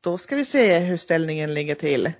Då 0.00 0.18
ska 0.18 0.36
vi 0.36 0.44
se 0.44 0.78
hur 0.78 0.96
ställningen 0.96 1.54
ligger 1.54 1.74
till. 1.74 2.12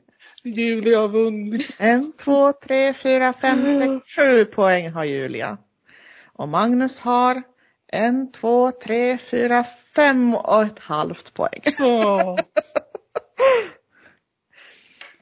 Julia 0.43 0.99
har 1.01 1.09
vunnit. 1.09 1.77
En, 1.79 2.13
två, 2.13 2.53
tre, 2.53 2.95
fyra, 2.95 3.33
fem, 3.33 3.67
sex, 3.79 4.13
sju 4.17 4.45
poäng 4.45 4.91
har 4.91 5.05
Julia. 5.05 5.59
Och 6.25 6.49
Magnus 6.49 7.01
har 7.01 7.43
en, 7.93 8.33
två, 8.33 8.71
tre, 8.71 9.19
fyra, 9.19 9.65
fem 9.97 10.35
och 10.35 10.63
ett 10.63 10.79
halvt 10.79 11.35
poäng. 11.35 11.61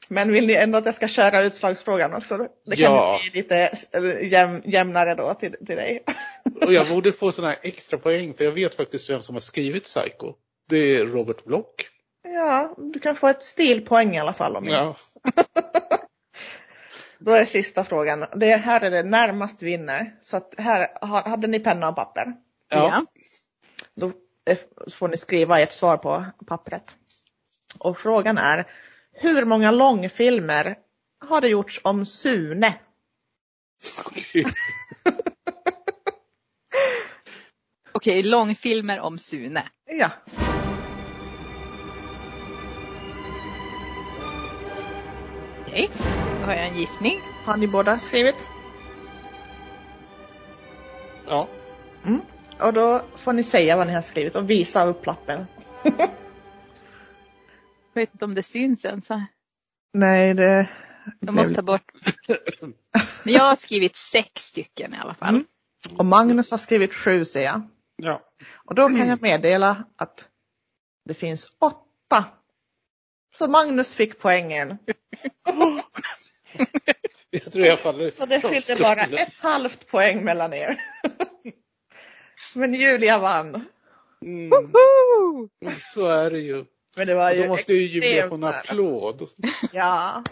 Men 0.09 0.31
vill 0.31 0.47
ni 0.47 0.53
ändå 0.53 0.77
att 0.77 0.85
jag 0.85 0.95
ska 0.95 1.07
köra 1.07 1.41
utslagsfrågan 1.41 2.13
också? 2.13 2.37
Det 2.65 2.75
kan 2.75 2.93
Ja. 2.93 3.19
bli 3.31 3.41
lite 3.41 3.71
jäm, 4.21 4.61
jämnare 4.65 5.15
då 5.15 5.33
till, 5.33 5.51
till 5.51 5.75
dig. 5.75 6.03
Och 6.65 6.73
jag 6.73 6.87
borde 6.87 7.11
få 7.11 7.31
sådana 7.31 7.49
här 7.49 7.59
extra 7.63 7.99
poäng 7.99 8.33
för 8.33 8.43
jag 8.43 8.51
vet 8.51 8.75
faktiskt 8.75 9.09
vem 9.09 9.21
som 9.21 9.35
har 9.35 9.39
skrivit 9.39 9.83
Psycho. 9.83 10.33
Det 10.69 10.77
är 10.77 11.05
Robert 11.05 11.43
Block. 11.43 11.87
Ja, 12.23 12.75
du 12.77 12.99
kan 12.99 13.15
få 13.15 13.27
ett 13.27 13.43
stilpoäng 13.43 14.15
i 14.15 14.19
alla 14.19 14.33
fall. 14.33 14.55
Om 14.55 14.65
Ja. 14.67 14.95
Då 17.19 17.31
är 17.31 17.45
sista 17.45 17.83
frågan. 17.83 18.25
Det 18.35 18.55
här 18.55 18.81
är 18.83 18.91
det 18.91 19.03
närmast 19.03 19.63
vinner. 19.63 20.15
Så 20.21 20.41
här 20.57 20.87
hade 21.29 21.47
ni 21.47 21.59
penna 21.59 21.89
och 21.89 21.95
papper. 21.95 22.33
Ja. 22.69 23.05
Då 23.95 24.11
eh, 24.49 24.57
får 24.93 25.07
ni 25.07 25.17
skriva 25.17 25.59
ert 25.59 25.71
svar 25.71 25.97
på 25.97 26.25
pappret. 26.45 26.95
Och 27.79 27.97
frågan 27.97 28.37
är, 28.37 28.67
hur 29.11 29.45
många 29.45 29.71
långfilmer 29.71 30.77
har 31.25 31.41
det 31.41 31.47
gjorts 31.47 31.81
om 31.83 32.05
Sune? 32.05 32.79
Okej. 34.05 34.45
Okej, 37.91 38.23
långfilmer 38.23 38.99
om 38.99 39.17
Sune. 39.17 39.63
Ja, 39.85 40.11
Okej, 45.67 45.89
då 46.39 46.45
har 46.45 46.53
jag 46.53 46.67
en 46.67 46.77
gissning. 46.77 47.21
har 47.45 47.57
ni 47.57 47.67
båda 47.67 47.99
skrivit? 47.99 48.35
Ja. 51.27 51.47
Mm. 52.05 52.21
Och 52.59 52.73
då 52.73 53.01
får 53.15 53.33
ni 53.33 53.43
säga 53.43 53.77
vad 53.77 53.87
ni 53.87 53.93
har 53.93 54.01
skrivit 54.01 54.35
och 54.35 54.49
visa 54.49 54.85
upp 54.85 55.05
lappen. 55.05 55.45
Jag 55.83 55.93
vet 57.93 58.13
inte 58.13 58.25
om 58.25 58.35
det 58.35 58.43
syns 58.43 58.85
ens. 58.85 59.07
Nej, 59.93 60.33
det... 60.33 60.69
Jag 61.19 61.33
måste 61.33 61.53
ta 61.53 61.61
bort. 61.61 61.91
Men 63.23 63.33
jag 63.33 63.43
har 63.43 63.55
skrivit 63.55 63.95
sex 63.95 64.41
stycken 64.41 64.93
i 64.93 64.97
alla 64.97 65.13
fall. 65.13 65.29
Mm. 65.29 65.45
Och 65.97 66.05
Magnus 66.05 66.51
har 66.51 66.57
skrivit 66.57 66.93
sju 66.93 67.25
ser 67.25 67.43
jag. 67.43 67.61
Ja. 67.95 68.21
Och 68.65 68.75
då 68.75 68.87
kan 68.87 69.07
jag 69.07 69.21
meddela 69.21 69.83
att 69.95 70.27
det 71.05 71.13
finns 71.13 71.51
åtta. 71.59 72.25
Så 73.37 73.47
Magnus 73.47 73.95
fick 73.95 74.19
poängen. 74.19 74.77
Jag 77.29 77.51
tror 77.51 77.65
jag 77.65 77.79
faller 77.79 78.09
Så 78.09 78.25
det 78.25 78.41
skilde 78.41 78.83
bara 78.83 79.01
ett 79.01 79.33
halvt 79.39 79.87
poäng 79.87 80.23
mellan 80.23 80.53
er. 80.53 80.81
Men 82.53 82.73
Julia 82.73 83.19
vann. 83.19 83.65
Mm. 84.21 84.49
Woo! 84.49 85.49
Så 85.79 86.05
är 86.05 86.31
det 86.31 86.39
ju. 86.39 86.65
Men 86.95 87.07
det 87.07 87.15
var 87.15 87.31
ju 87.31 87.41
Då 87.41 87.47
måste 87.47 87.73
ju 87.73 87.87
Julia 87.87 88.29
få 88.29 88.35
en 88.35 88.43
applåd. 88.43 89.29
Ja. 89.73 90.23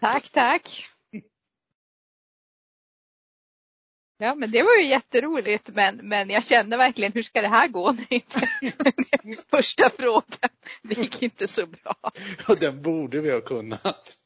Tack, 0.00 0.28
tack. 0.28 0.88
Ja, 4.18 4.34
men 4.34 4.50
det 4.50 4.62
var 4.62 4.76
ju 4.76 4.86
jätteroligt, 4.86 5.70
men, 5.74 5.96
men 6.02 6.30
jag 6.30 6.44
kände 6.44 6.76
verkligen 6.76 7.12
hur 7.12 7.22
ska 7.22 7.40
det 7.40 7.48
här 7.48 7.68
gå? 7.68 7.96
Första 9.50 9.90
frågan, 9.90 10.48
det 10.82 10.98
gick 10.98 11.22
inte 11.22 11.48
så 11.48 11.66
bra. 11.66 11.96
Och 12.48 12.58
den 12.58 12.82
borde 12.82 13.20
vi 13.20 13.30
ha 13.30 13.40
kunnat. 13.40 14.16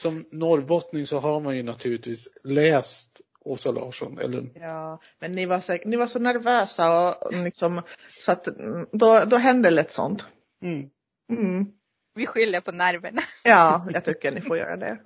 Som 0.00 0.24
norrbottning 0.30 1.06
så 1.06 1.18
har 1.18 1.40
man 1.40 1.56
ju 1.56 1.62
naturligtvis 1.62 2.28
läst 2.44 3.20
Åsa 3.40 3.70
Larsson. 3.70 4.18
Eller, 4.18 4.44
ja. 4.54 5.00
Men 5.18 5.32
ni 5.32 5.46
var, 5.46 5.60
säkert, 5.60 5.86
ni 5.86 5.96
var 5.96 6.06
så 6.06 6.18
nervösa 6.18 7.08
och 7.10 7.34
liksom, 7.44 7.82
så 8.08 8.32
att 8.32 8.46
mm, 8.46 8.86
då, 8.92 9.22
då 9.26 9.36
hände 9.36 9.70
lätt 9.70 9.92
sånt. 9.92 10.24
mm. 10.62 10.90
Mm. 11.30 11.66
Vi 12.14 12.26
skyller 12.26 12.60
på 12.60 12.72
nerverna. 12.72 13.22
Ja, 13.44 13.86
jag 13.92 14.04
tycker 14.04 14.32
ni 14.32 14.40
får 14.40 14.58
göra 14.58 14.76
det. 14.76 14.98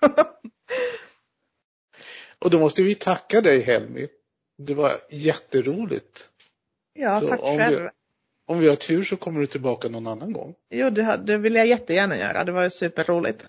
Och 2.38 2.50
då 2.50 2.58
måste 2.58 2.82
vi 2.82 2.94
tacka 2.94 3.40
dig 3.40 3.60
Helmi. 3.60 4.08
Det 4.58 4.74
var 4.74 4.92
jätteroligt. 5.10 6.28
Ja, 6.92 7.20
Så 7.20 7.28
tack 7.28 7.42
om 7.42 7.58
själv. 7.58 7.82
vi- 7.82 7.88
Om 8.46 8.58
vi 8.58 8.68
har 8.68 8.76
tur 8.76 9.02
så 9.02 9.16
kommer 9.16 9.40
du 9.40 9.46
tillbaka 9.46 9.88
någon 9.88 10.06
annan 10.06 10.32
gång. 10.32 10.54
Jo, 10.70 10.90
det, 10.90 11.20
det 11.26 11.36
vill 11.36 11.54
jag 11.54 11.66
jättegärna 11.66 12.16
göra. 12.18 12.44
Det 12.44 12.52
var 12.52 12.64
ju 12.64 12.70
superroligt. 12.70 13.44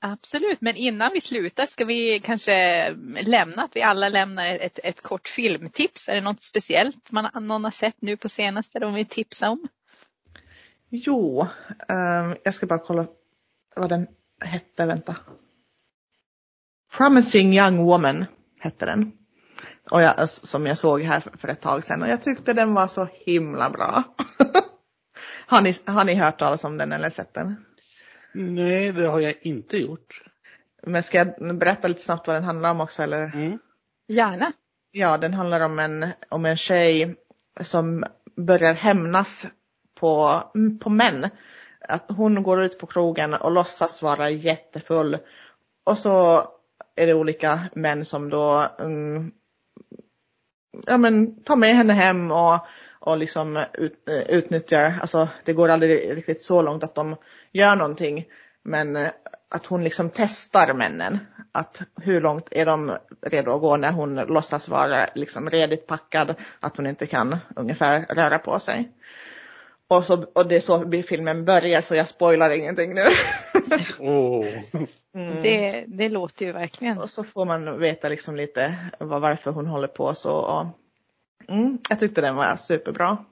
Absolut, 0.00 0.60
men 0.60 0.76
innan 0.76 1.10
vi 1.14 1.20
slutar 1.20 1.66
ska 1.66 1.84
vi 1.84 2.20
kanske 2.20 2.90
lämna 3.20 3.62
att 3.62 3.76
vi 3.76 3.82
alla 3.82 4.08
lämnar 4.08 4.46
ett, 4.46 4.78
ett 4.84 5.02
kort 5.02 5.28
filmtips. 5.28 6.08
Är 6.08 6.14
det 6.14 6.20
något 6.20 6.42
speciellt 6.42 7.12
man, 7.12 7.28
någon 7.46 7.64
har 7.64 7.70
sett 7.70 8.02
nu 8.02 8.16
på 8.16 8.28
senaste 8.28 8.78
de 8.78 8.94
vill 8.94 9.06
tipsa 9.06 9.50
om? 9.50 9.68
Jo, 10.88 11.46
um, 11.88 12.36
jag 12.44 12.54
ska 12.54 12.66
bara 12.66 12.78
kolla 12.78 13.06
vad 13.76 13.88
den 13.88 14.06
hette, 14.40 14.86
vänta. 14.86 15.16
Promising 16.96 17.58
Young 17.58 17.84
Woman 17.84 18.24
hette 18.60 18.86
den. 18.86 19.12
Och 19.90 20.02
jag, 20.02 20.28
som 20.28 20.66
jag 20.66 20.78
såg 20.78 21.02
här 21.02 21.20
för, 21.20 21.38
för 21.38 21.48
ett 21.48 21.60
tag 21.60 21.84
sedan 21.84 22.02
och 22.02 22.08
jag 22.08 22.22
tyckte 22.22 22.52
den 22.52 22.74
var 22.74 22.88
så 22.88 23.08
himla 23.12 23.70
bra. 23.70 24.02
har, 25.46 25.62
ni, 25.62 25.74
har 25.84 26.04
ni 26.04 26.14
hört 26.14 26.38
talas 26.38 26.64
om 26.64 26.78
den 26.78 26.92
eller 26.92 27.10
sett 27.10 27.34
den? 27.34 27.64
Nej, 28.38 28.92
det 28.92 29.06
har 29.06 29.20
jag 29.20 29.34
inte 29.40 29.78
gjort. 29.78 30.22
Men 30.82 31.02
ska 31.02 31.18
jag 31.18 31.56
berätta 31.58 31.88
lite 31.88 32.02
snabbt 32.02 32.26
vad 32.26 32.36
den 32.36 32.44
handlar 32.44 32.70
om 32.70 32.80
också 32.80 33.02
eller? 33.02 33.22
Mm. 33.34 33.58
Gärna. 34.08 34.52
Ja, 34.90 35.18
den 35.18 35.34
handlar 35.34 35.60
om 35.60 35.78
en, 35.78 36.06
om 36.28 36.44
en 36.44 36.56
tjej 36.56 37.16
som 37.60 38.04
börjar 38.36 38.74
hämnas 38.74 39.46
på, 39.94 40.42
på 40.80 40.90
män. 40.90 41.28
Att 41.88 42.04
hon 42.08 42.42
går 42.42 42.62
ut 42.62 42.78
på 42.78 42.86
krogen 42.86 43.34
och 43.34 43.52
låtsas 43.52 44.02
vara 44.02 44.30
jättefull. 44.30 45.18
Och 45.84 45.98
så 45.98 46.42
är 46.96 47.06
det 47.06 47.14
olika 47.14 47.60
män 47.74 48.04
som 48.04 48.30
då 48.30 48.66
mm, 48.78 49.32
ja, 50.86 50.96
men, 50.96 51.42
tar 51.42 51.56
med 51.56 51.76
henne 51.76 51.92
hem 51.92 52.30
och, 52.30 52.66
och 53.00 53.18
liksom 53.18 53.64
ut, 53.74 54.08
eh, 54.08 54.36
utnyttjar, 54.36 54.94
alltså 55.00 55.28
det 55.44 55.52
går 55.52 55.68
aldrig 55.68 56.16
riktigt 56.16 56.42
så 56.42 56.62
långt 56.62 56.84
att 56.84 56.94
de 56.94 57.16
gör 57.52 57.76
någonting. 57.76 58.24
Men 58.62 58.96
eh, 58.96 59.08
att 59.48 59.66
hon 59.66 59.84
liksom 59.84 60.10
testar 60.14 60.74
männen. 60.74 61.18
Att 61.52 61.82
hur 62.02 62.20
långt 62.20 62.48
är 62.50 62.66
de 62.66 62.96
redo 63.22 63.50
att 63.50 63.60
gå 63.60 63.76
när 63.76 63.92
hon 63.92 64.14
låtsas 64.14 64.68
vara 64.68 65.08
liksom 65.14 65.50
redigt 65.50 65.86
packad. 65.86 66.34
Att 66.60 66.76
hon 66.76 66.86
inte 66.86 67.06
kan 67.06 67.36
ungefär 67.56 68.06
röra 68.08 68.38
på 68.38 68.58
sig. 68.58 68.92
Och, 69.88 70.04
så, 70.04 70.24
och 70.34 70.48
det 70.48 70.56
är 70.56 70.60
så 70.60 71.02
filmen 71.02 71.44
börjar 71.44 71.80
så 71.80 71.94
jag 71.94 72.08
spoilar 72.08 72.50
ingenting 72.50 72.94
nu. 72.94 73.02
Åh. 73.98 74.46
Mm. 75.14 75.42
Det, 75.42 75.84
det 75.88 76.08
låter 76.08 76.46
ju 76.46 76.52
verkligen. 76.52 76.98
Och 76.98 77.10
så 77.10 77.24
får 77.24 77.44
man 77.44 77.78
veta 77.80 78.08
liksom 78.08 78.36
lite 78.36 78.76
varför 78.98 79.50
hon 79.50 79.66
håller 79.66 79.88
på 79.88 80.14
så. 80.14 80.36
Och, 80.36 80.66
mm, 81.48 81.78
jag 81.88 82.00
tyckte 82.00 82.20
den 82.20 82.36
var 82.36 82.56
superbra. 82.56 83.24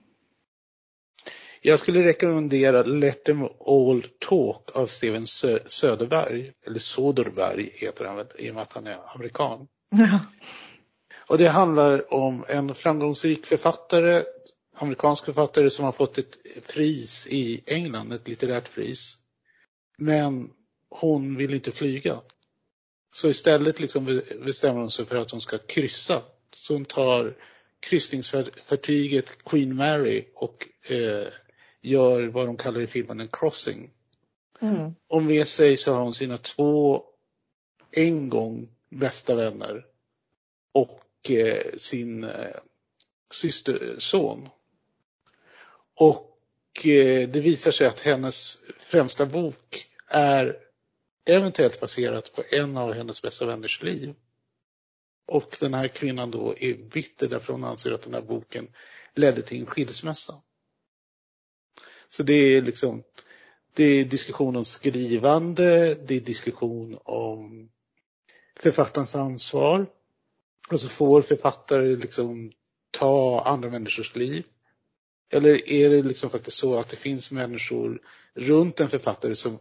Jag 1.66 1.78
skulle 1.78 2.02
rekommendera 2.02 2.82
Let 2.82 3.24
them 3.24 3.48
all 3.66 4.06
talk 4.18 4.70
av 4.76 4.86
Steven 4.86 5.26
Sö 5.26 5.58
Söderberg. 5.66 6.52
Eller 6.66 6.78
Soderberg 6.78 7.70
heter 7.74 8.04
han 8.04 8.16
väl 8.16 8.26
i 8.38 8.50
och 8.50 8.54
med 8.54 8.62
att 8.62 8.72
han 8.72 8.86
är 8.86 8.98
amerikan. 9.14 9.68
Ja. 9.90 10.20
Och 11.28 11.38
det 11.38 11.48
handlar 11.48 12.14
om 12.14 12.44
en 12.48 12.74
framgångsrik 12.74 13.46
författare, 13.46 14.22
amerikansk 14.76 15.24
författare 15.24 15.70
som 15.70 15.84
har 15.84 15.92
fått 15.92 16.18
ett 16.18 16.36
pris 16.66 17.26
i 17.30 17.62
England, 17.66 18.12
ett 18.12 18.28
litterärt 18.28 18.74
pris. 18.74 19.18
Men 19.98 20.50
hon 20.90 21.36
vill 21.36 21.54
inte 21.54 21.72
flyga. 21.72 22.16
Så 23.14 23.28
istället 23.28 23.80
liksom 23.80 24.22
bestämmer 24.44 24.80
hon 24.80 24.90
sig 24.90 25.06
för 25.06 25.16
att 25.16 25.30
hon 25.30 25.40
ska 25.40 25.58
kryssa. 25.58 26.22
Så 26.54 26.72
hon 26.72 26.84
tar 26.84 27.34
kryssningsfartyget 27.80 29.44
Queen 29.44 29.76
Mary 29.76 30.24
och 30.34 30.68
eh, 30.90 31.26
gör 31.82 32.26
vad 32.26 32.46
de 32.46 32.56
kallar 32.56 32.80
i 32.80 32.86
filmen 32.86 33.20
en 33.20 33.28
crossing. 33.28 33.90
Mm. 34.60 34.94
Och 35.08 35.22
med 35.22 35.48
sig 35.48 35.76
så 35.76 35.92
har 35.92 36.00
hon 36.00 36.14
sina 36.14 36.38
två 36.38 37.04
en 37.90 38.28
gång 38.28 38.68
bästa 38.90 39.34
vänner 39.34 39.84
och 40.72 41.30
eh, 41.30 41.76
sin 41.76 42.24
eh, 42.24 42.56
systerson. 43.30 44.48
Och 45.94 46.86
eh, 46.86 47.28
det 47.28 47.40
visar 47.40 47.70
sig 47.70 47.86
att 47.86 48.00
hennes 48.00 48.58
främsta 48.78 49.26
bok 49.26 49.86
är 50.08 50.56
eventuellt 51.24 51.80
baserat 51.80 52.32
på 52.32 52.42
en 52.50 52.76
av 52.76 52.92
hennes 52.92 53.22
bästa 53.22 53.46
vänners 53.46 53.82
liv. 53.82 54.14
Och 55.26 55.56
den 55.60 55.74
här 55.74 55.88
kvinnan 55.88 56.30
då 56.30 56.54
är 56.58 56.74
bitter 56.74 57.28
därför 57.28 57.52
hon 57.52 57.64
anser 57.64 57.92
att 57.92 58.02
den 58.02 58.14
här 58.14 58.22
boken 58.22 58.68
ledde 59.14 59.42
till 59.42 59.60
en 59.60 59.66
skilsmässa. 59.66 60.34
Så 62.10 62.22
det 62.22 62.34
är 62.34 62.62
liksom, 62.62 63.02
det 63.74 63.84
är 63.84 64.04
diskussion 64.04 64.56
om 64.56 64.64
skrivande, 64.64 65.94
det 65.94 66.14
är 66.14 66.20
diskussion 66.20 66.98
om 67.04 67.70
författarens 68.56 69.14
ansvar. 69.14 69.86
Och 70.70 70.80
så 70.80 70.88
får 70.88 71.22
författare 71.22 71.96
liksom 71.96 72.52
ta 72.90 73.42
andra 73.46 73.70
människors 73.70 74.16
liv. 74.16 74.44
Eller 75.32 75.68
är 75.70 75.90
det 75.90 76.02
liksom 76.02 76.30
faktiskt 76.30 76.58
så 76.58 76.78
att 76.78 76.88
det 76.88 76.96
finns 76.96 77.30
människor 77.30 78.02
runt 78.34 78.80
en 78.80 78.90
författare 78.90 79.34
som 79.34 79.58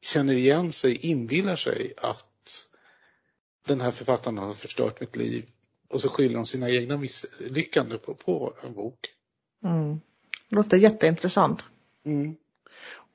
känner 0.00 0.34
igen 0.34 0.72
sig, 0.72 0.96
inbillar 0.96 1.56
sig 1.56 1.92
att 1.96 2.26
den 3.68 3.80
här 3.80 3.90
författaren 3.90 4.38
har 4.38 4.54
förstört 4.54 5.00
mitt 5.00 5.16
liv 5.16 5.44
och 5.88 6.00
så 6.00 6.08
skyller 6.08 6.34
de 6.34 6.46
sina 6.46 6.70
egna 6.70 6.96
misslyckanden 6.96 7.98
på, 7.98 8.14
på 8.14 8.54
en 8.62 8.74
bok. 8.74 8.98
Mm. 9.64 10.00
Låter 10.48 10.76
jätteintressant. 10.76 11.64
Mm. 12.04 12.36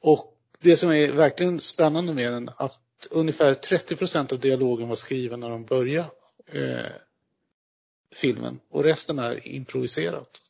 Och 0.02 0.38
det 0.60 0.78
som 0.78 0.92
är 0.92 1.12
verkligen 1.12 1.62
spännande 1.62 2.13
med 2.13 2.32
den 2.32 2.50
att 2.58 3.08
ungefär 3.12 3.54
30 3.54 3.96
procent 3.96 4.32
av 4.32 4.39
dialogen 4.39 4.89
var 4.89 4.96
skriven 4.96 5.39
när 5.39 5.50
de 5.50 5.66
började 5.66 6.10
eh, 6.46 6.92
filmen 8.16 8.60
och 8.70 8.84
resten 8.84 9.20
är 9.20 9.48
improviserat. 9.48 10.42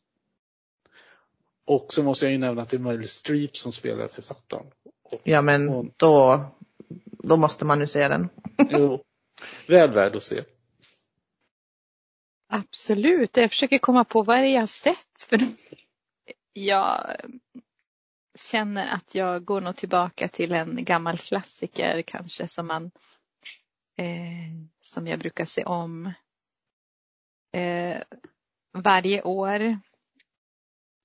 Och 1.66 1.94
så 1.94 2.04
måste 2.04 2.26
jag 2.26 2.32
ju 2.32 2.38
nämna 2.38 2.62
att 2.62 2.70
det 2.70 2.78
är 2.78 2.80
Meryl 2.80 3.08
Streep 3.08 3.58
som 3.58 3.72
spelar 3.72 4.08
författaren. 4.08 4.66
Och, 5.04 5.22
Ja 5.24 5.42
men 5.42 5.70
och, 5.70 5.86
då, 5.98 6.46
då 7.08 7.38
måste 7.38 7.66
man 7.66 7.80
ju 7.80 7.88
se 7.88 8.08
den. 8.08 8.30
jo, 8.70 9.04
väl 9.68 9.92
värd 9.92 10.16
att 10.16 10.24
se. 10.24 10.44
Absolut. 12.50 13.38
Jag 13.38 13.50
försöker 13.50 13.78
komma 13.78 14.04
på 14.04 14.24
vad 14.24 14.38
är 14.38 14.42
det 14.42 14.50
jag 14.50 14.62
har 14.62 14.68
sett. 14.68 15.22
För 15.28 15.40
jag 16.54 17.16
känner 18.36 18.96
att 18.96 19.16
jag 19.16 19.46
går 19.46 19.62
nog 19.62 19.76
tillbaka 19.76 20.28
till 20.28 20.52
en 20.52 20.86
gammal 20.86 21.18
klassiker 21.18 22.02
kanske 22.02 22.48
som 22.48 22.68
man 22.68 22.92
eh, 23.98 24.52
som 24.82 25.08
jag 25.08 25.20
brukar 25.20 25.46
se 25.46 25.64
om 25.64 26.14
eh, 27.52 27.98
varje 28.74 29.22
år. 29.22 29.80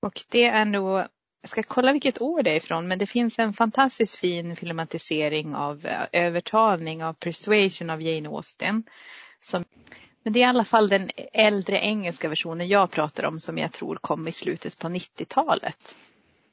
Och 0.01 0.21
det 0.29 0.45
är 0.45 0.65
nog, 0.65 1.03
jag 1.41 1.49
ska 1.49 1.63
kolla 1.63 1.91
vilket 1.91 2.21
år 2.21 2.43
det 2.43 2.51
är 2.51 2.55
ifrån, 2.55 2.87
men 2.87 2.99
det 2.99 3.05
finns 3.05 3.39
en 3.39 3.53
fantastiskt 3.53 4.17
fin 4.17 4.55
filmatisering 4.55 5.55
av 5.55 5.85
eh, 5.85 6.01
övertalning 6.11 7.03
av 7.03 7.13
Persuasion 7.13 7.89
av 7.89 8.01
Jane 8.01 8.29
Austen. 8.29 8.83
Som, 9.41 9.65
men 10.23 10.33
det 10.33 10.39
är 10.39 10.41
i 10.41 10.45
alla 10.45 10.65
fall 10.65 10.87
den 10.87 11.09
äldre 11.33 11.79
engelska 11.79 12.29
versionen 12.29 12.67
jag 12.67 12.91
pratar 12.91 13.25
om 13.25 13.39
som 13.39 13.57
jag 13.57 13.71
tror 13.71 13.95
kom 13.95 14.27
i 14.27 14.31
slutet 14.31 14.77
på 14.77 14.87
90-talet. 14.87 15.95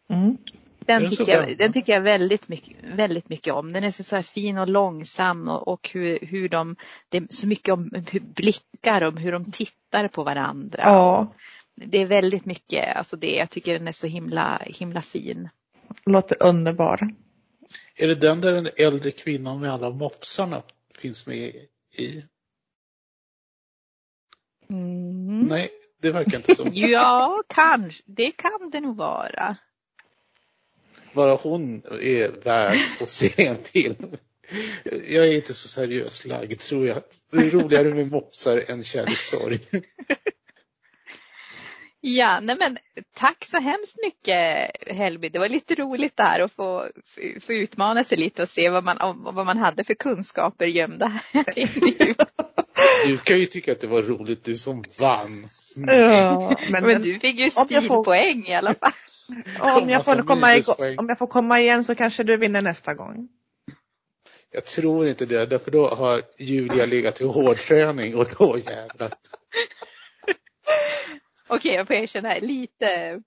Mm. 0.08 0.36
Den 0.78 1.10
tycker, 1.10 1.32
jag, 1.32 1.58
den 1.58 1.72
tycker 1.72 1.92
jag 1.92 2.00
väldigt 2.00 2.48
mycket, 2.48 2.76
väldigt 2.94 3.28
mycket 3.28 3.54
om. 3.54 3.72
Den 3.72 3.84
är 3.84 3.90
så, 3.90 4.02
så 4.02 4.16
här 4.16 4.22
fin 4.22 4.58
och 4.58 4.68
långsam 4.68 5.48
och, 5.48 5.68
och 5.68 5.90
hur, 5.92 6.18
hur 6.22 6.48
de, 6.48 6.76
det 7.08 7.18
är 7.18 7.26
så 7.30 7.46
mycket 7.46 7.74
om 7.74 7.90
hur 8.10 8.20
blickar, 8.20 9.02
om 9.02 9.16
hur 9.16 9.32
de 9.32 9.52
tittar 9.52 10.08
på 10.08 10.24
varandra. 10.24 10.82
Ja, 10.84 11.32
Det 11.76 11.98
är 11.98 12.06
väldigt 12.06 12.44
mycket, 12.44 12.96
alltså 12.96 13.16
det, 13.16 13.34
jag 13.34 13.50
tycker 13.50 13.72
den 13.72 13.88
är 13.88 13.92
så 13.92 14.06
himla, 14.06 14.62
himla 14.66 15.02
fin. 15.02 15.48
låter 16.06 16.42
underbar. 16.42 17.14
Är 17.96 18.08
det 18.08 18.14
den 18.14 18.40
där 18.40 18.52
den 18.52 18.68
äldre 18.76 19.10
kvinnan 19.10 19.60
med 19.60 19.72
alla 19.72 19.90
mopsarna 19.90 20.62
finns 20.98 21.26
med 21.26 21.54
i? 21.96 22.24
Mm. 24.70 25.40
Nej, 25.40 25.70
det 26.02 26.10
verkar 26.10 26.36
inte 26.36 26.54
så. 26.54 26.68
Ja, 26.72 27.42
kanske, 27.48 28.02
det 28.06 28.30
kan 28.30 28.70
det 28.72 28.80
nog 28.80 28.96
vara. 28.96 29.56
Bara 31.12 31.34
hon 31.34 31.82
är 32.00 32.44
värd 32.44 32.76
att 33.00 33.10
se 33.10 33.46
en 33.46 33.58
film. 33.58 34.16
Jag 35.08 35.26
är 35.26 35.32
inte 35.32 35.54
så 35.54 35.68
seriös 35.68 36.26
lagd 36.26 36.58
tror 36.60 36.86
jag. 36.86 37.02
Det 37.32 37.38
är 37.38 37.50
roligare 37.50 37.94
med 37.94 38.10
mopsar 38.10 38.64
än 38.68 38.84
kärlekssorg. 38.84 39.58
Ja, 42.00 42.40
nej 42.40 42.56
men 42.58 42.78
tack 43.16 43.44
så 43.44 43.58
hemskt 43.58 43.96
mycket 44.04 44.70
Helby. 44.96 45.28
Det 45.28 45.38
var 45.38 45.48
lite 45.48 45.74
roligt 45.74 46.16
där 46.16 46.40
att 46.40 46.52
få, 46.52 46.88
få 47.40 47.52
utmana 47.52 48.04
sig 48.04 48.18
lite 48.18 48.42
och 48.42 48.48
se 48.48 48.70
vad 48.70 48.84
man, 48.84 48.98
om- 49.00 49.28
vad 49.34 49.46
man 49.46 49.58
hade 49.58 49.84
för 49.84 49.94
kunskaper 49.94 50.66
gömda 50.66 51.06
här 51.32 51.58
inne. 51.58 52.14
Du 53.06 53.16
kan 53.18 53.38
ju 53.38 53.46
tycka 53.46 53.72
att 53.72 53.80
det 53.80 53.86
var 53.86 54.02
roligt, 54.02 54.44
du 54.44 54.56
som 54.56 54.84
vann. 54.98 55.48
Ja, 55.86 56.56
men, 56.70 56.82
Men 56.84 57.02
du 57.02 57.18
fick 57.18 57.38
ju 57.38 57.44
jag 57.44 57.52
får- 57.52 57.64
stilpoäng 57.66 58.44
i 58.46 58.54
alla 58.54 58.74
fall. 58.74 58.92
om, 59.82 59.90
jag 59.90 60.04
får 60.04 60.26
komma 60.26 60.56
igång, 60.56 60.98
om 60.98 61.08
jag 61.08 61.18
får 61.18 61.26
komma 61.26 61.60
igen 61.60 61.84
så 61.84 61.94
kanske 61.94 62.22
du 62.22 62.36
vinner 62.36 62.62
nästa 62.62 62.94
gång. 62.94 63.28
Jag 64.52 64.64
tror 64.64 65.08
inte 65.08 65.26
det, 65.26 65.46
därför 65.46 65.70
då 65.70 65.88
har 65.88 66.22
Julia 66.38 66.86
legat 66.86 67.20
i 67.20 67.24
hårdträning 67.24 68.14
och 68.16 68.26
då 68.38 68.58
jävlar. 68.58 69.12
Okej, 71.48 71.74
jag 71.74 71.86
får 71.86 71.96
erkänna 71.96 72.28
här, 72.28 72.40
lite. 72.40 73.22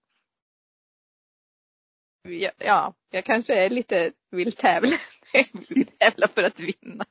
Ja, 2.22 2.52
ja, 2.58 2.94
jag 3.10 3.24
kanske 3.24 3.66
är 3.66 3.70
lite 3.70 4.12
vill 4.32 4.52
tävla, 4.52 4.98
vill 5.70 5.86
tävla 6.00 6.28
för 6.28 6.44
att 6.44 6.60
vinna. 6.60 7.06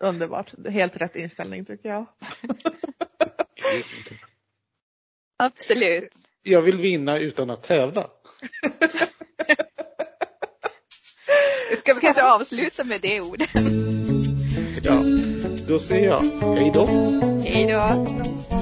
Underbart. 0.00 0.52
Helt 0.68 0.96
rätt 0.96 1.16
inställning 1.16 1.64
tycker 1.64 1.88
jag. 1.88 2.06
Absolut. 5.36 6.12
Jag 6.42 6.62
vill 6.62 6.76
vinna 6.78 7.18
utan 7.18 7.50
att 7.50 7.62
tävla. 7.62 8.10
Ska 11.78 11.94
vi 11.94 12.00
kanske 12.00 12.32
avsluta 12.32 12.84
med 12.84 13.00
det 13.00 13.20
ordet? 13.20 13.50
Ja, 14.82 15.02
då 15.68 15.78
säger 15.78 16.08
jag 16.08 16.20
hej 16.56 16.70
då. 16.74 16.86
Hej 17.44 17.66
då. 17.66 18.53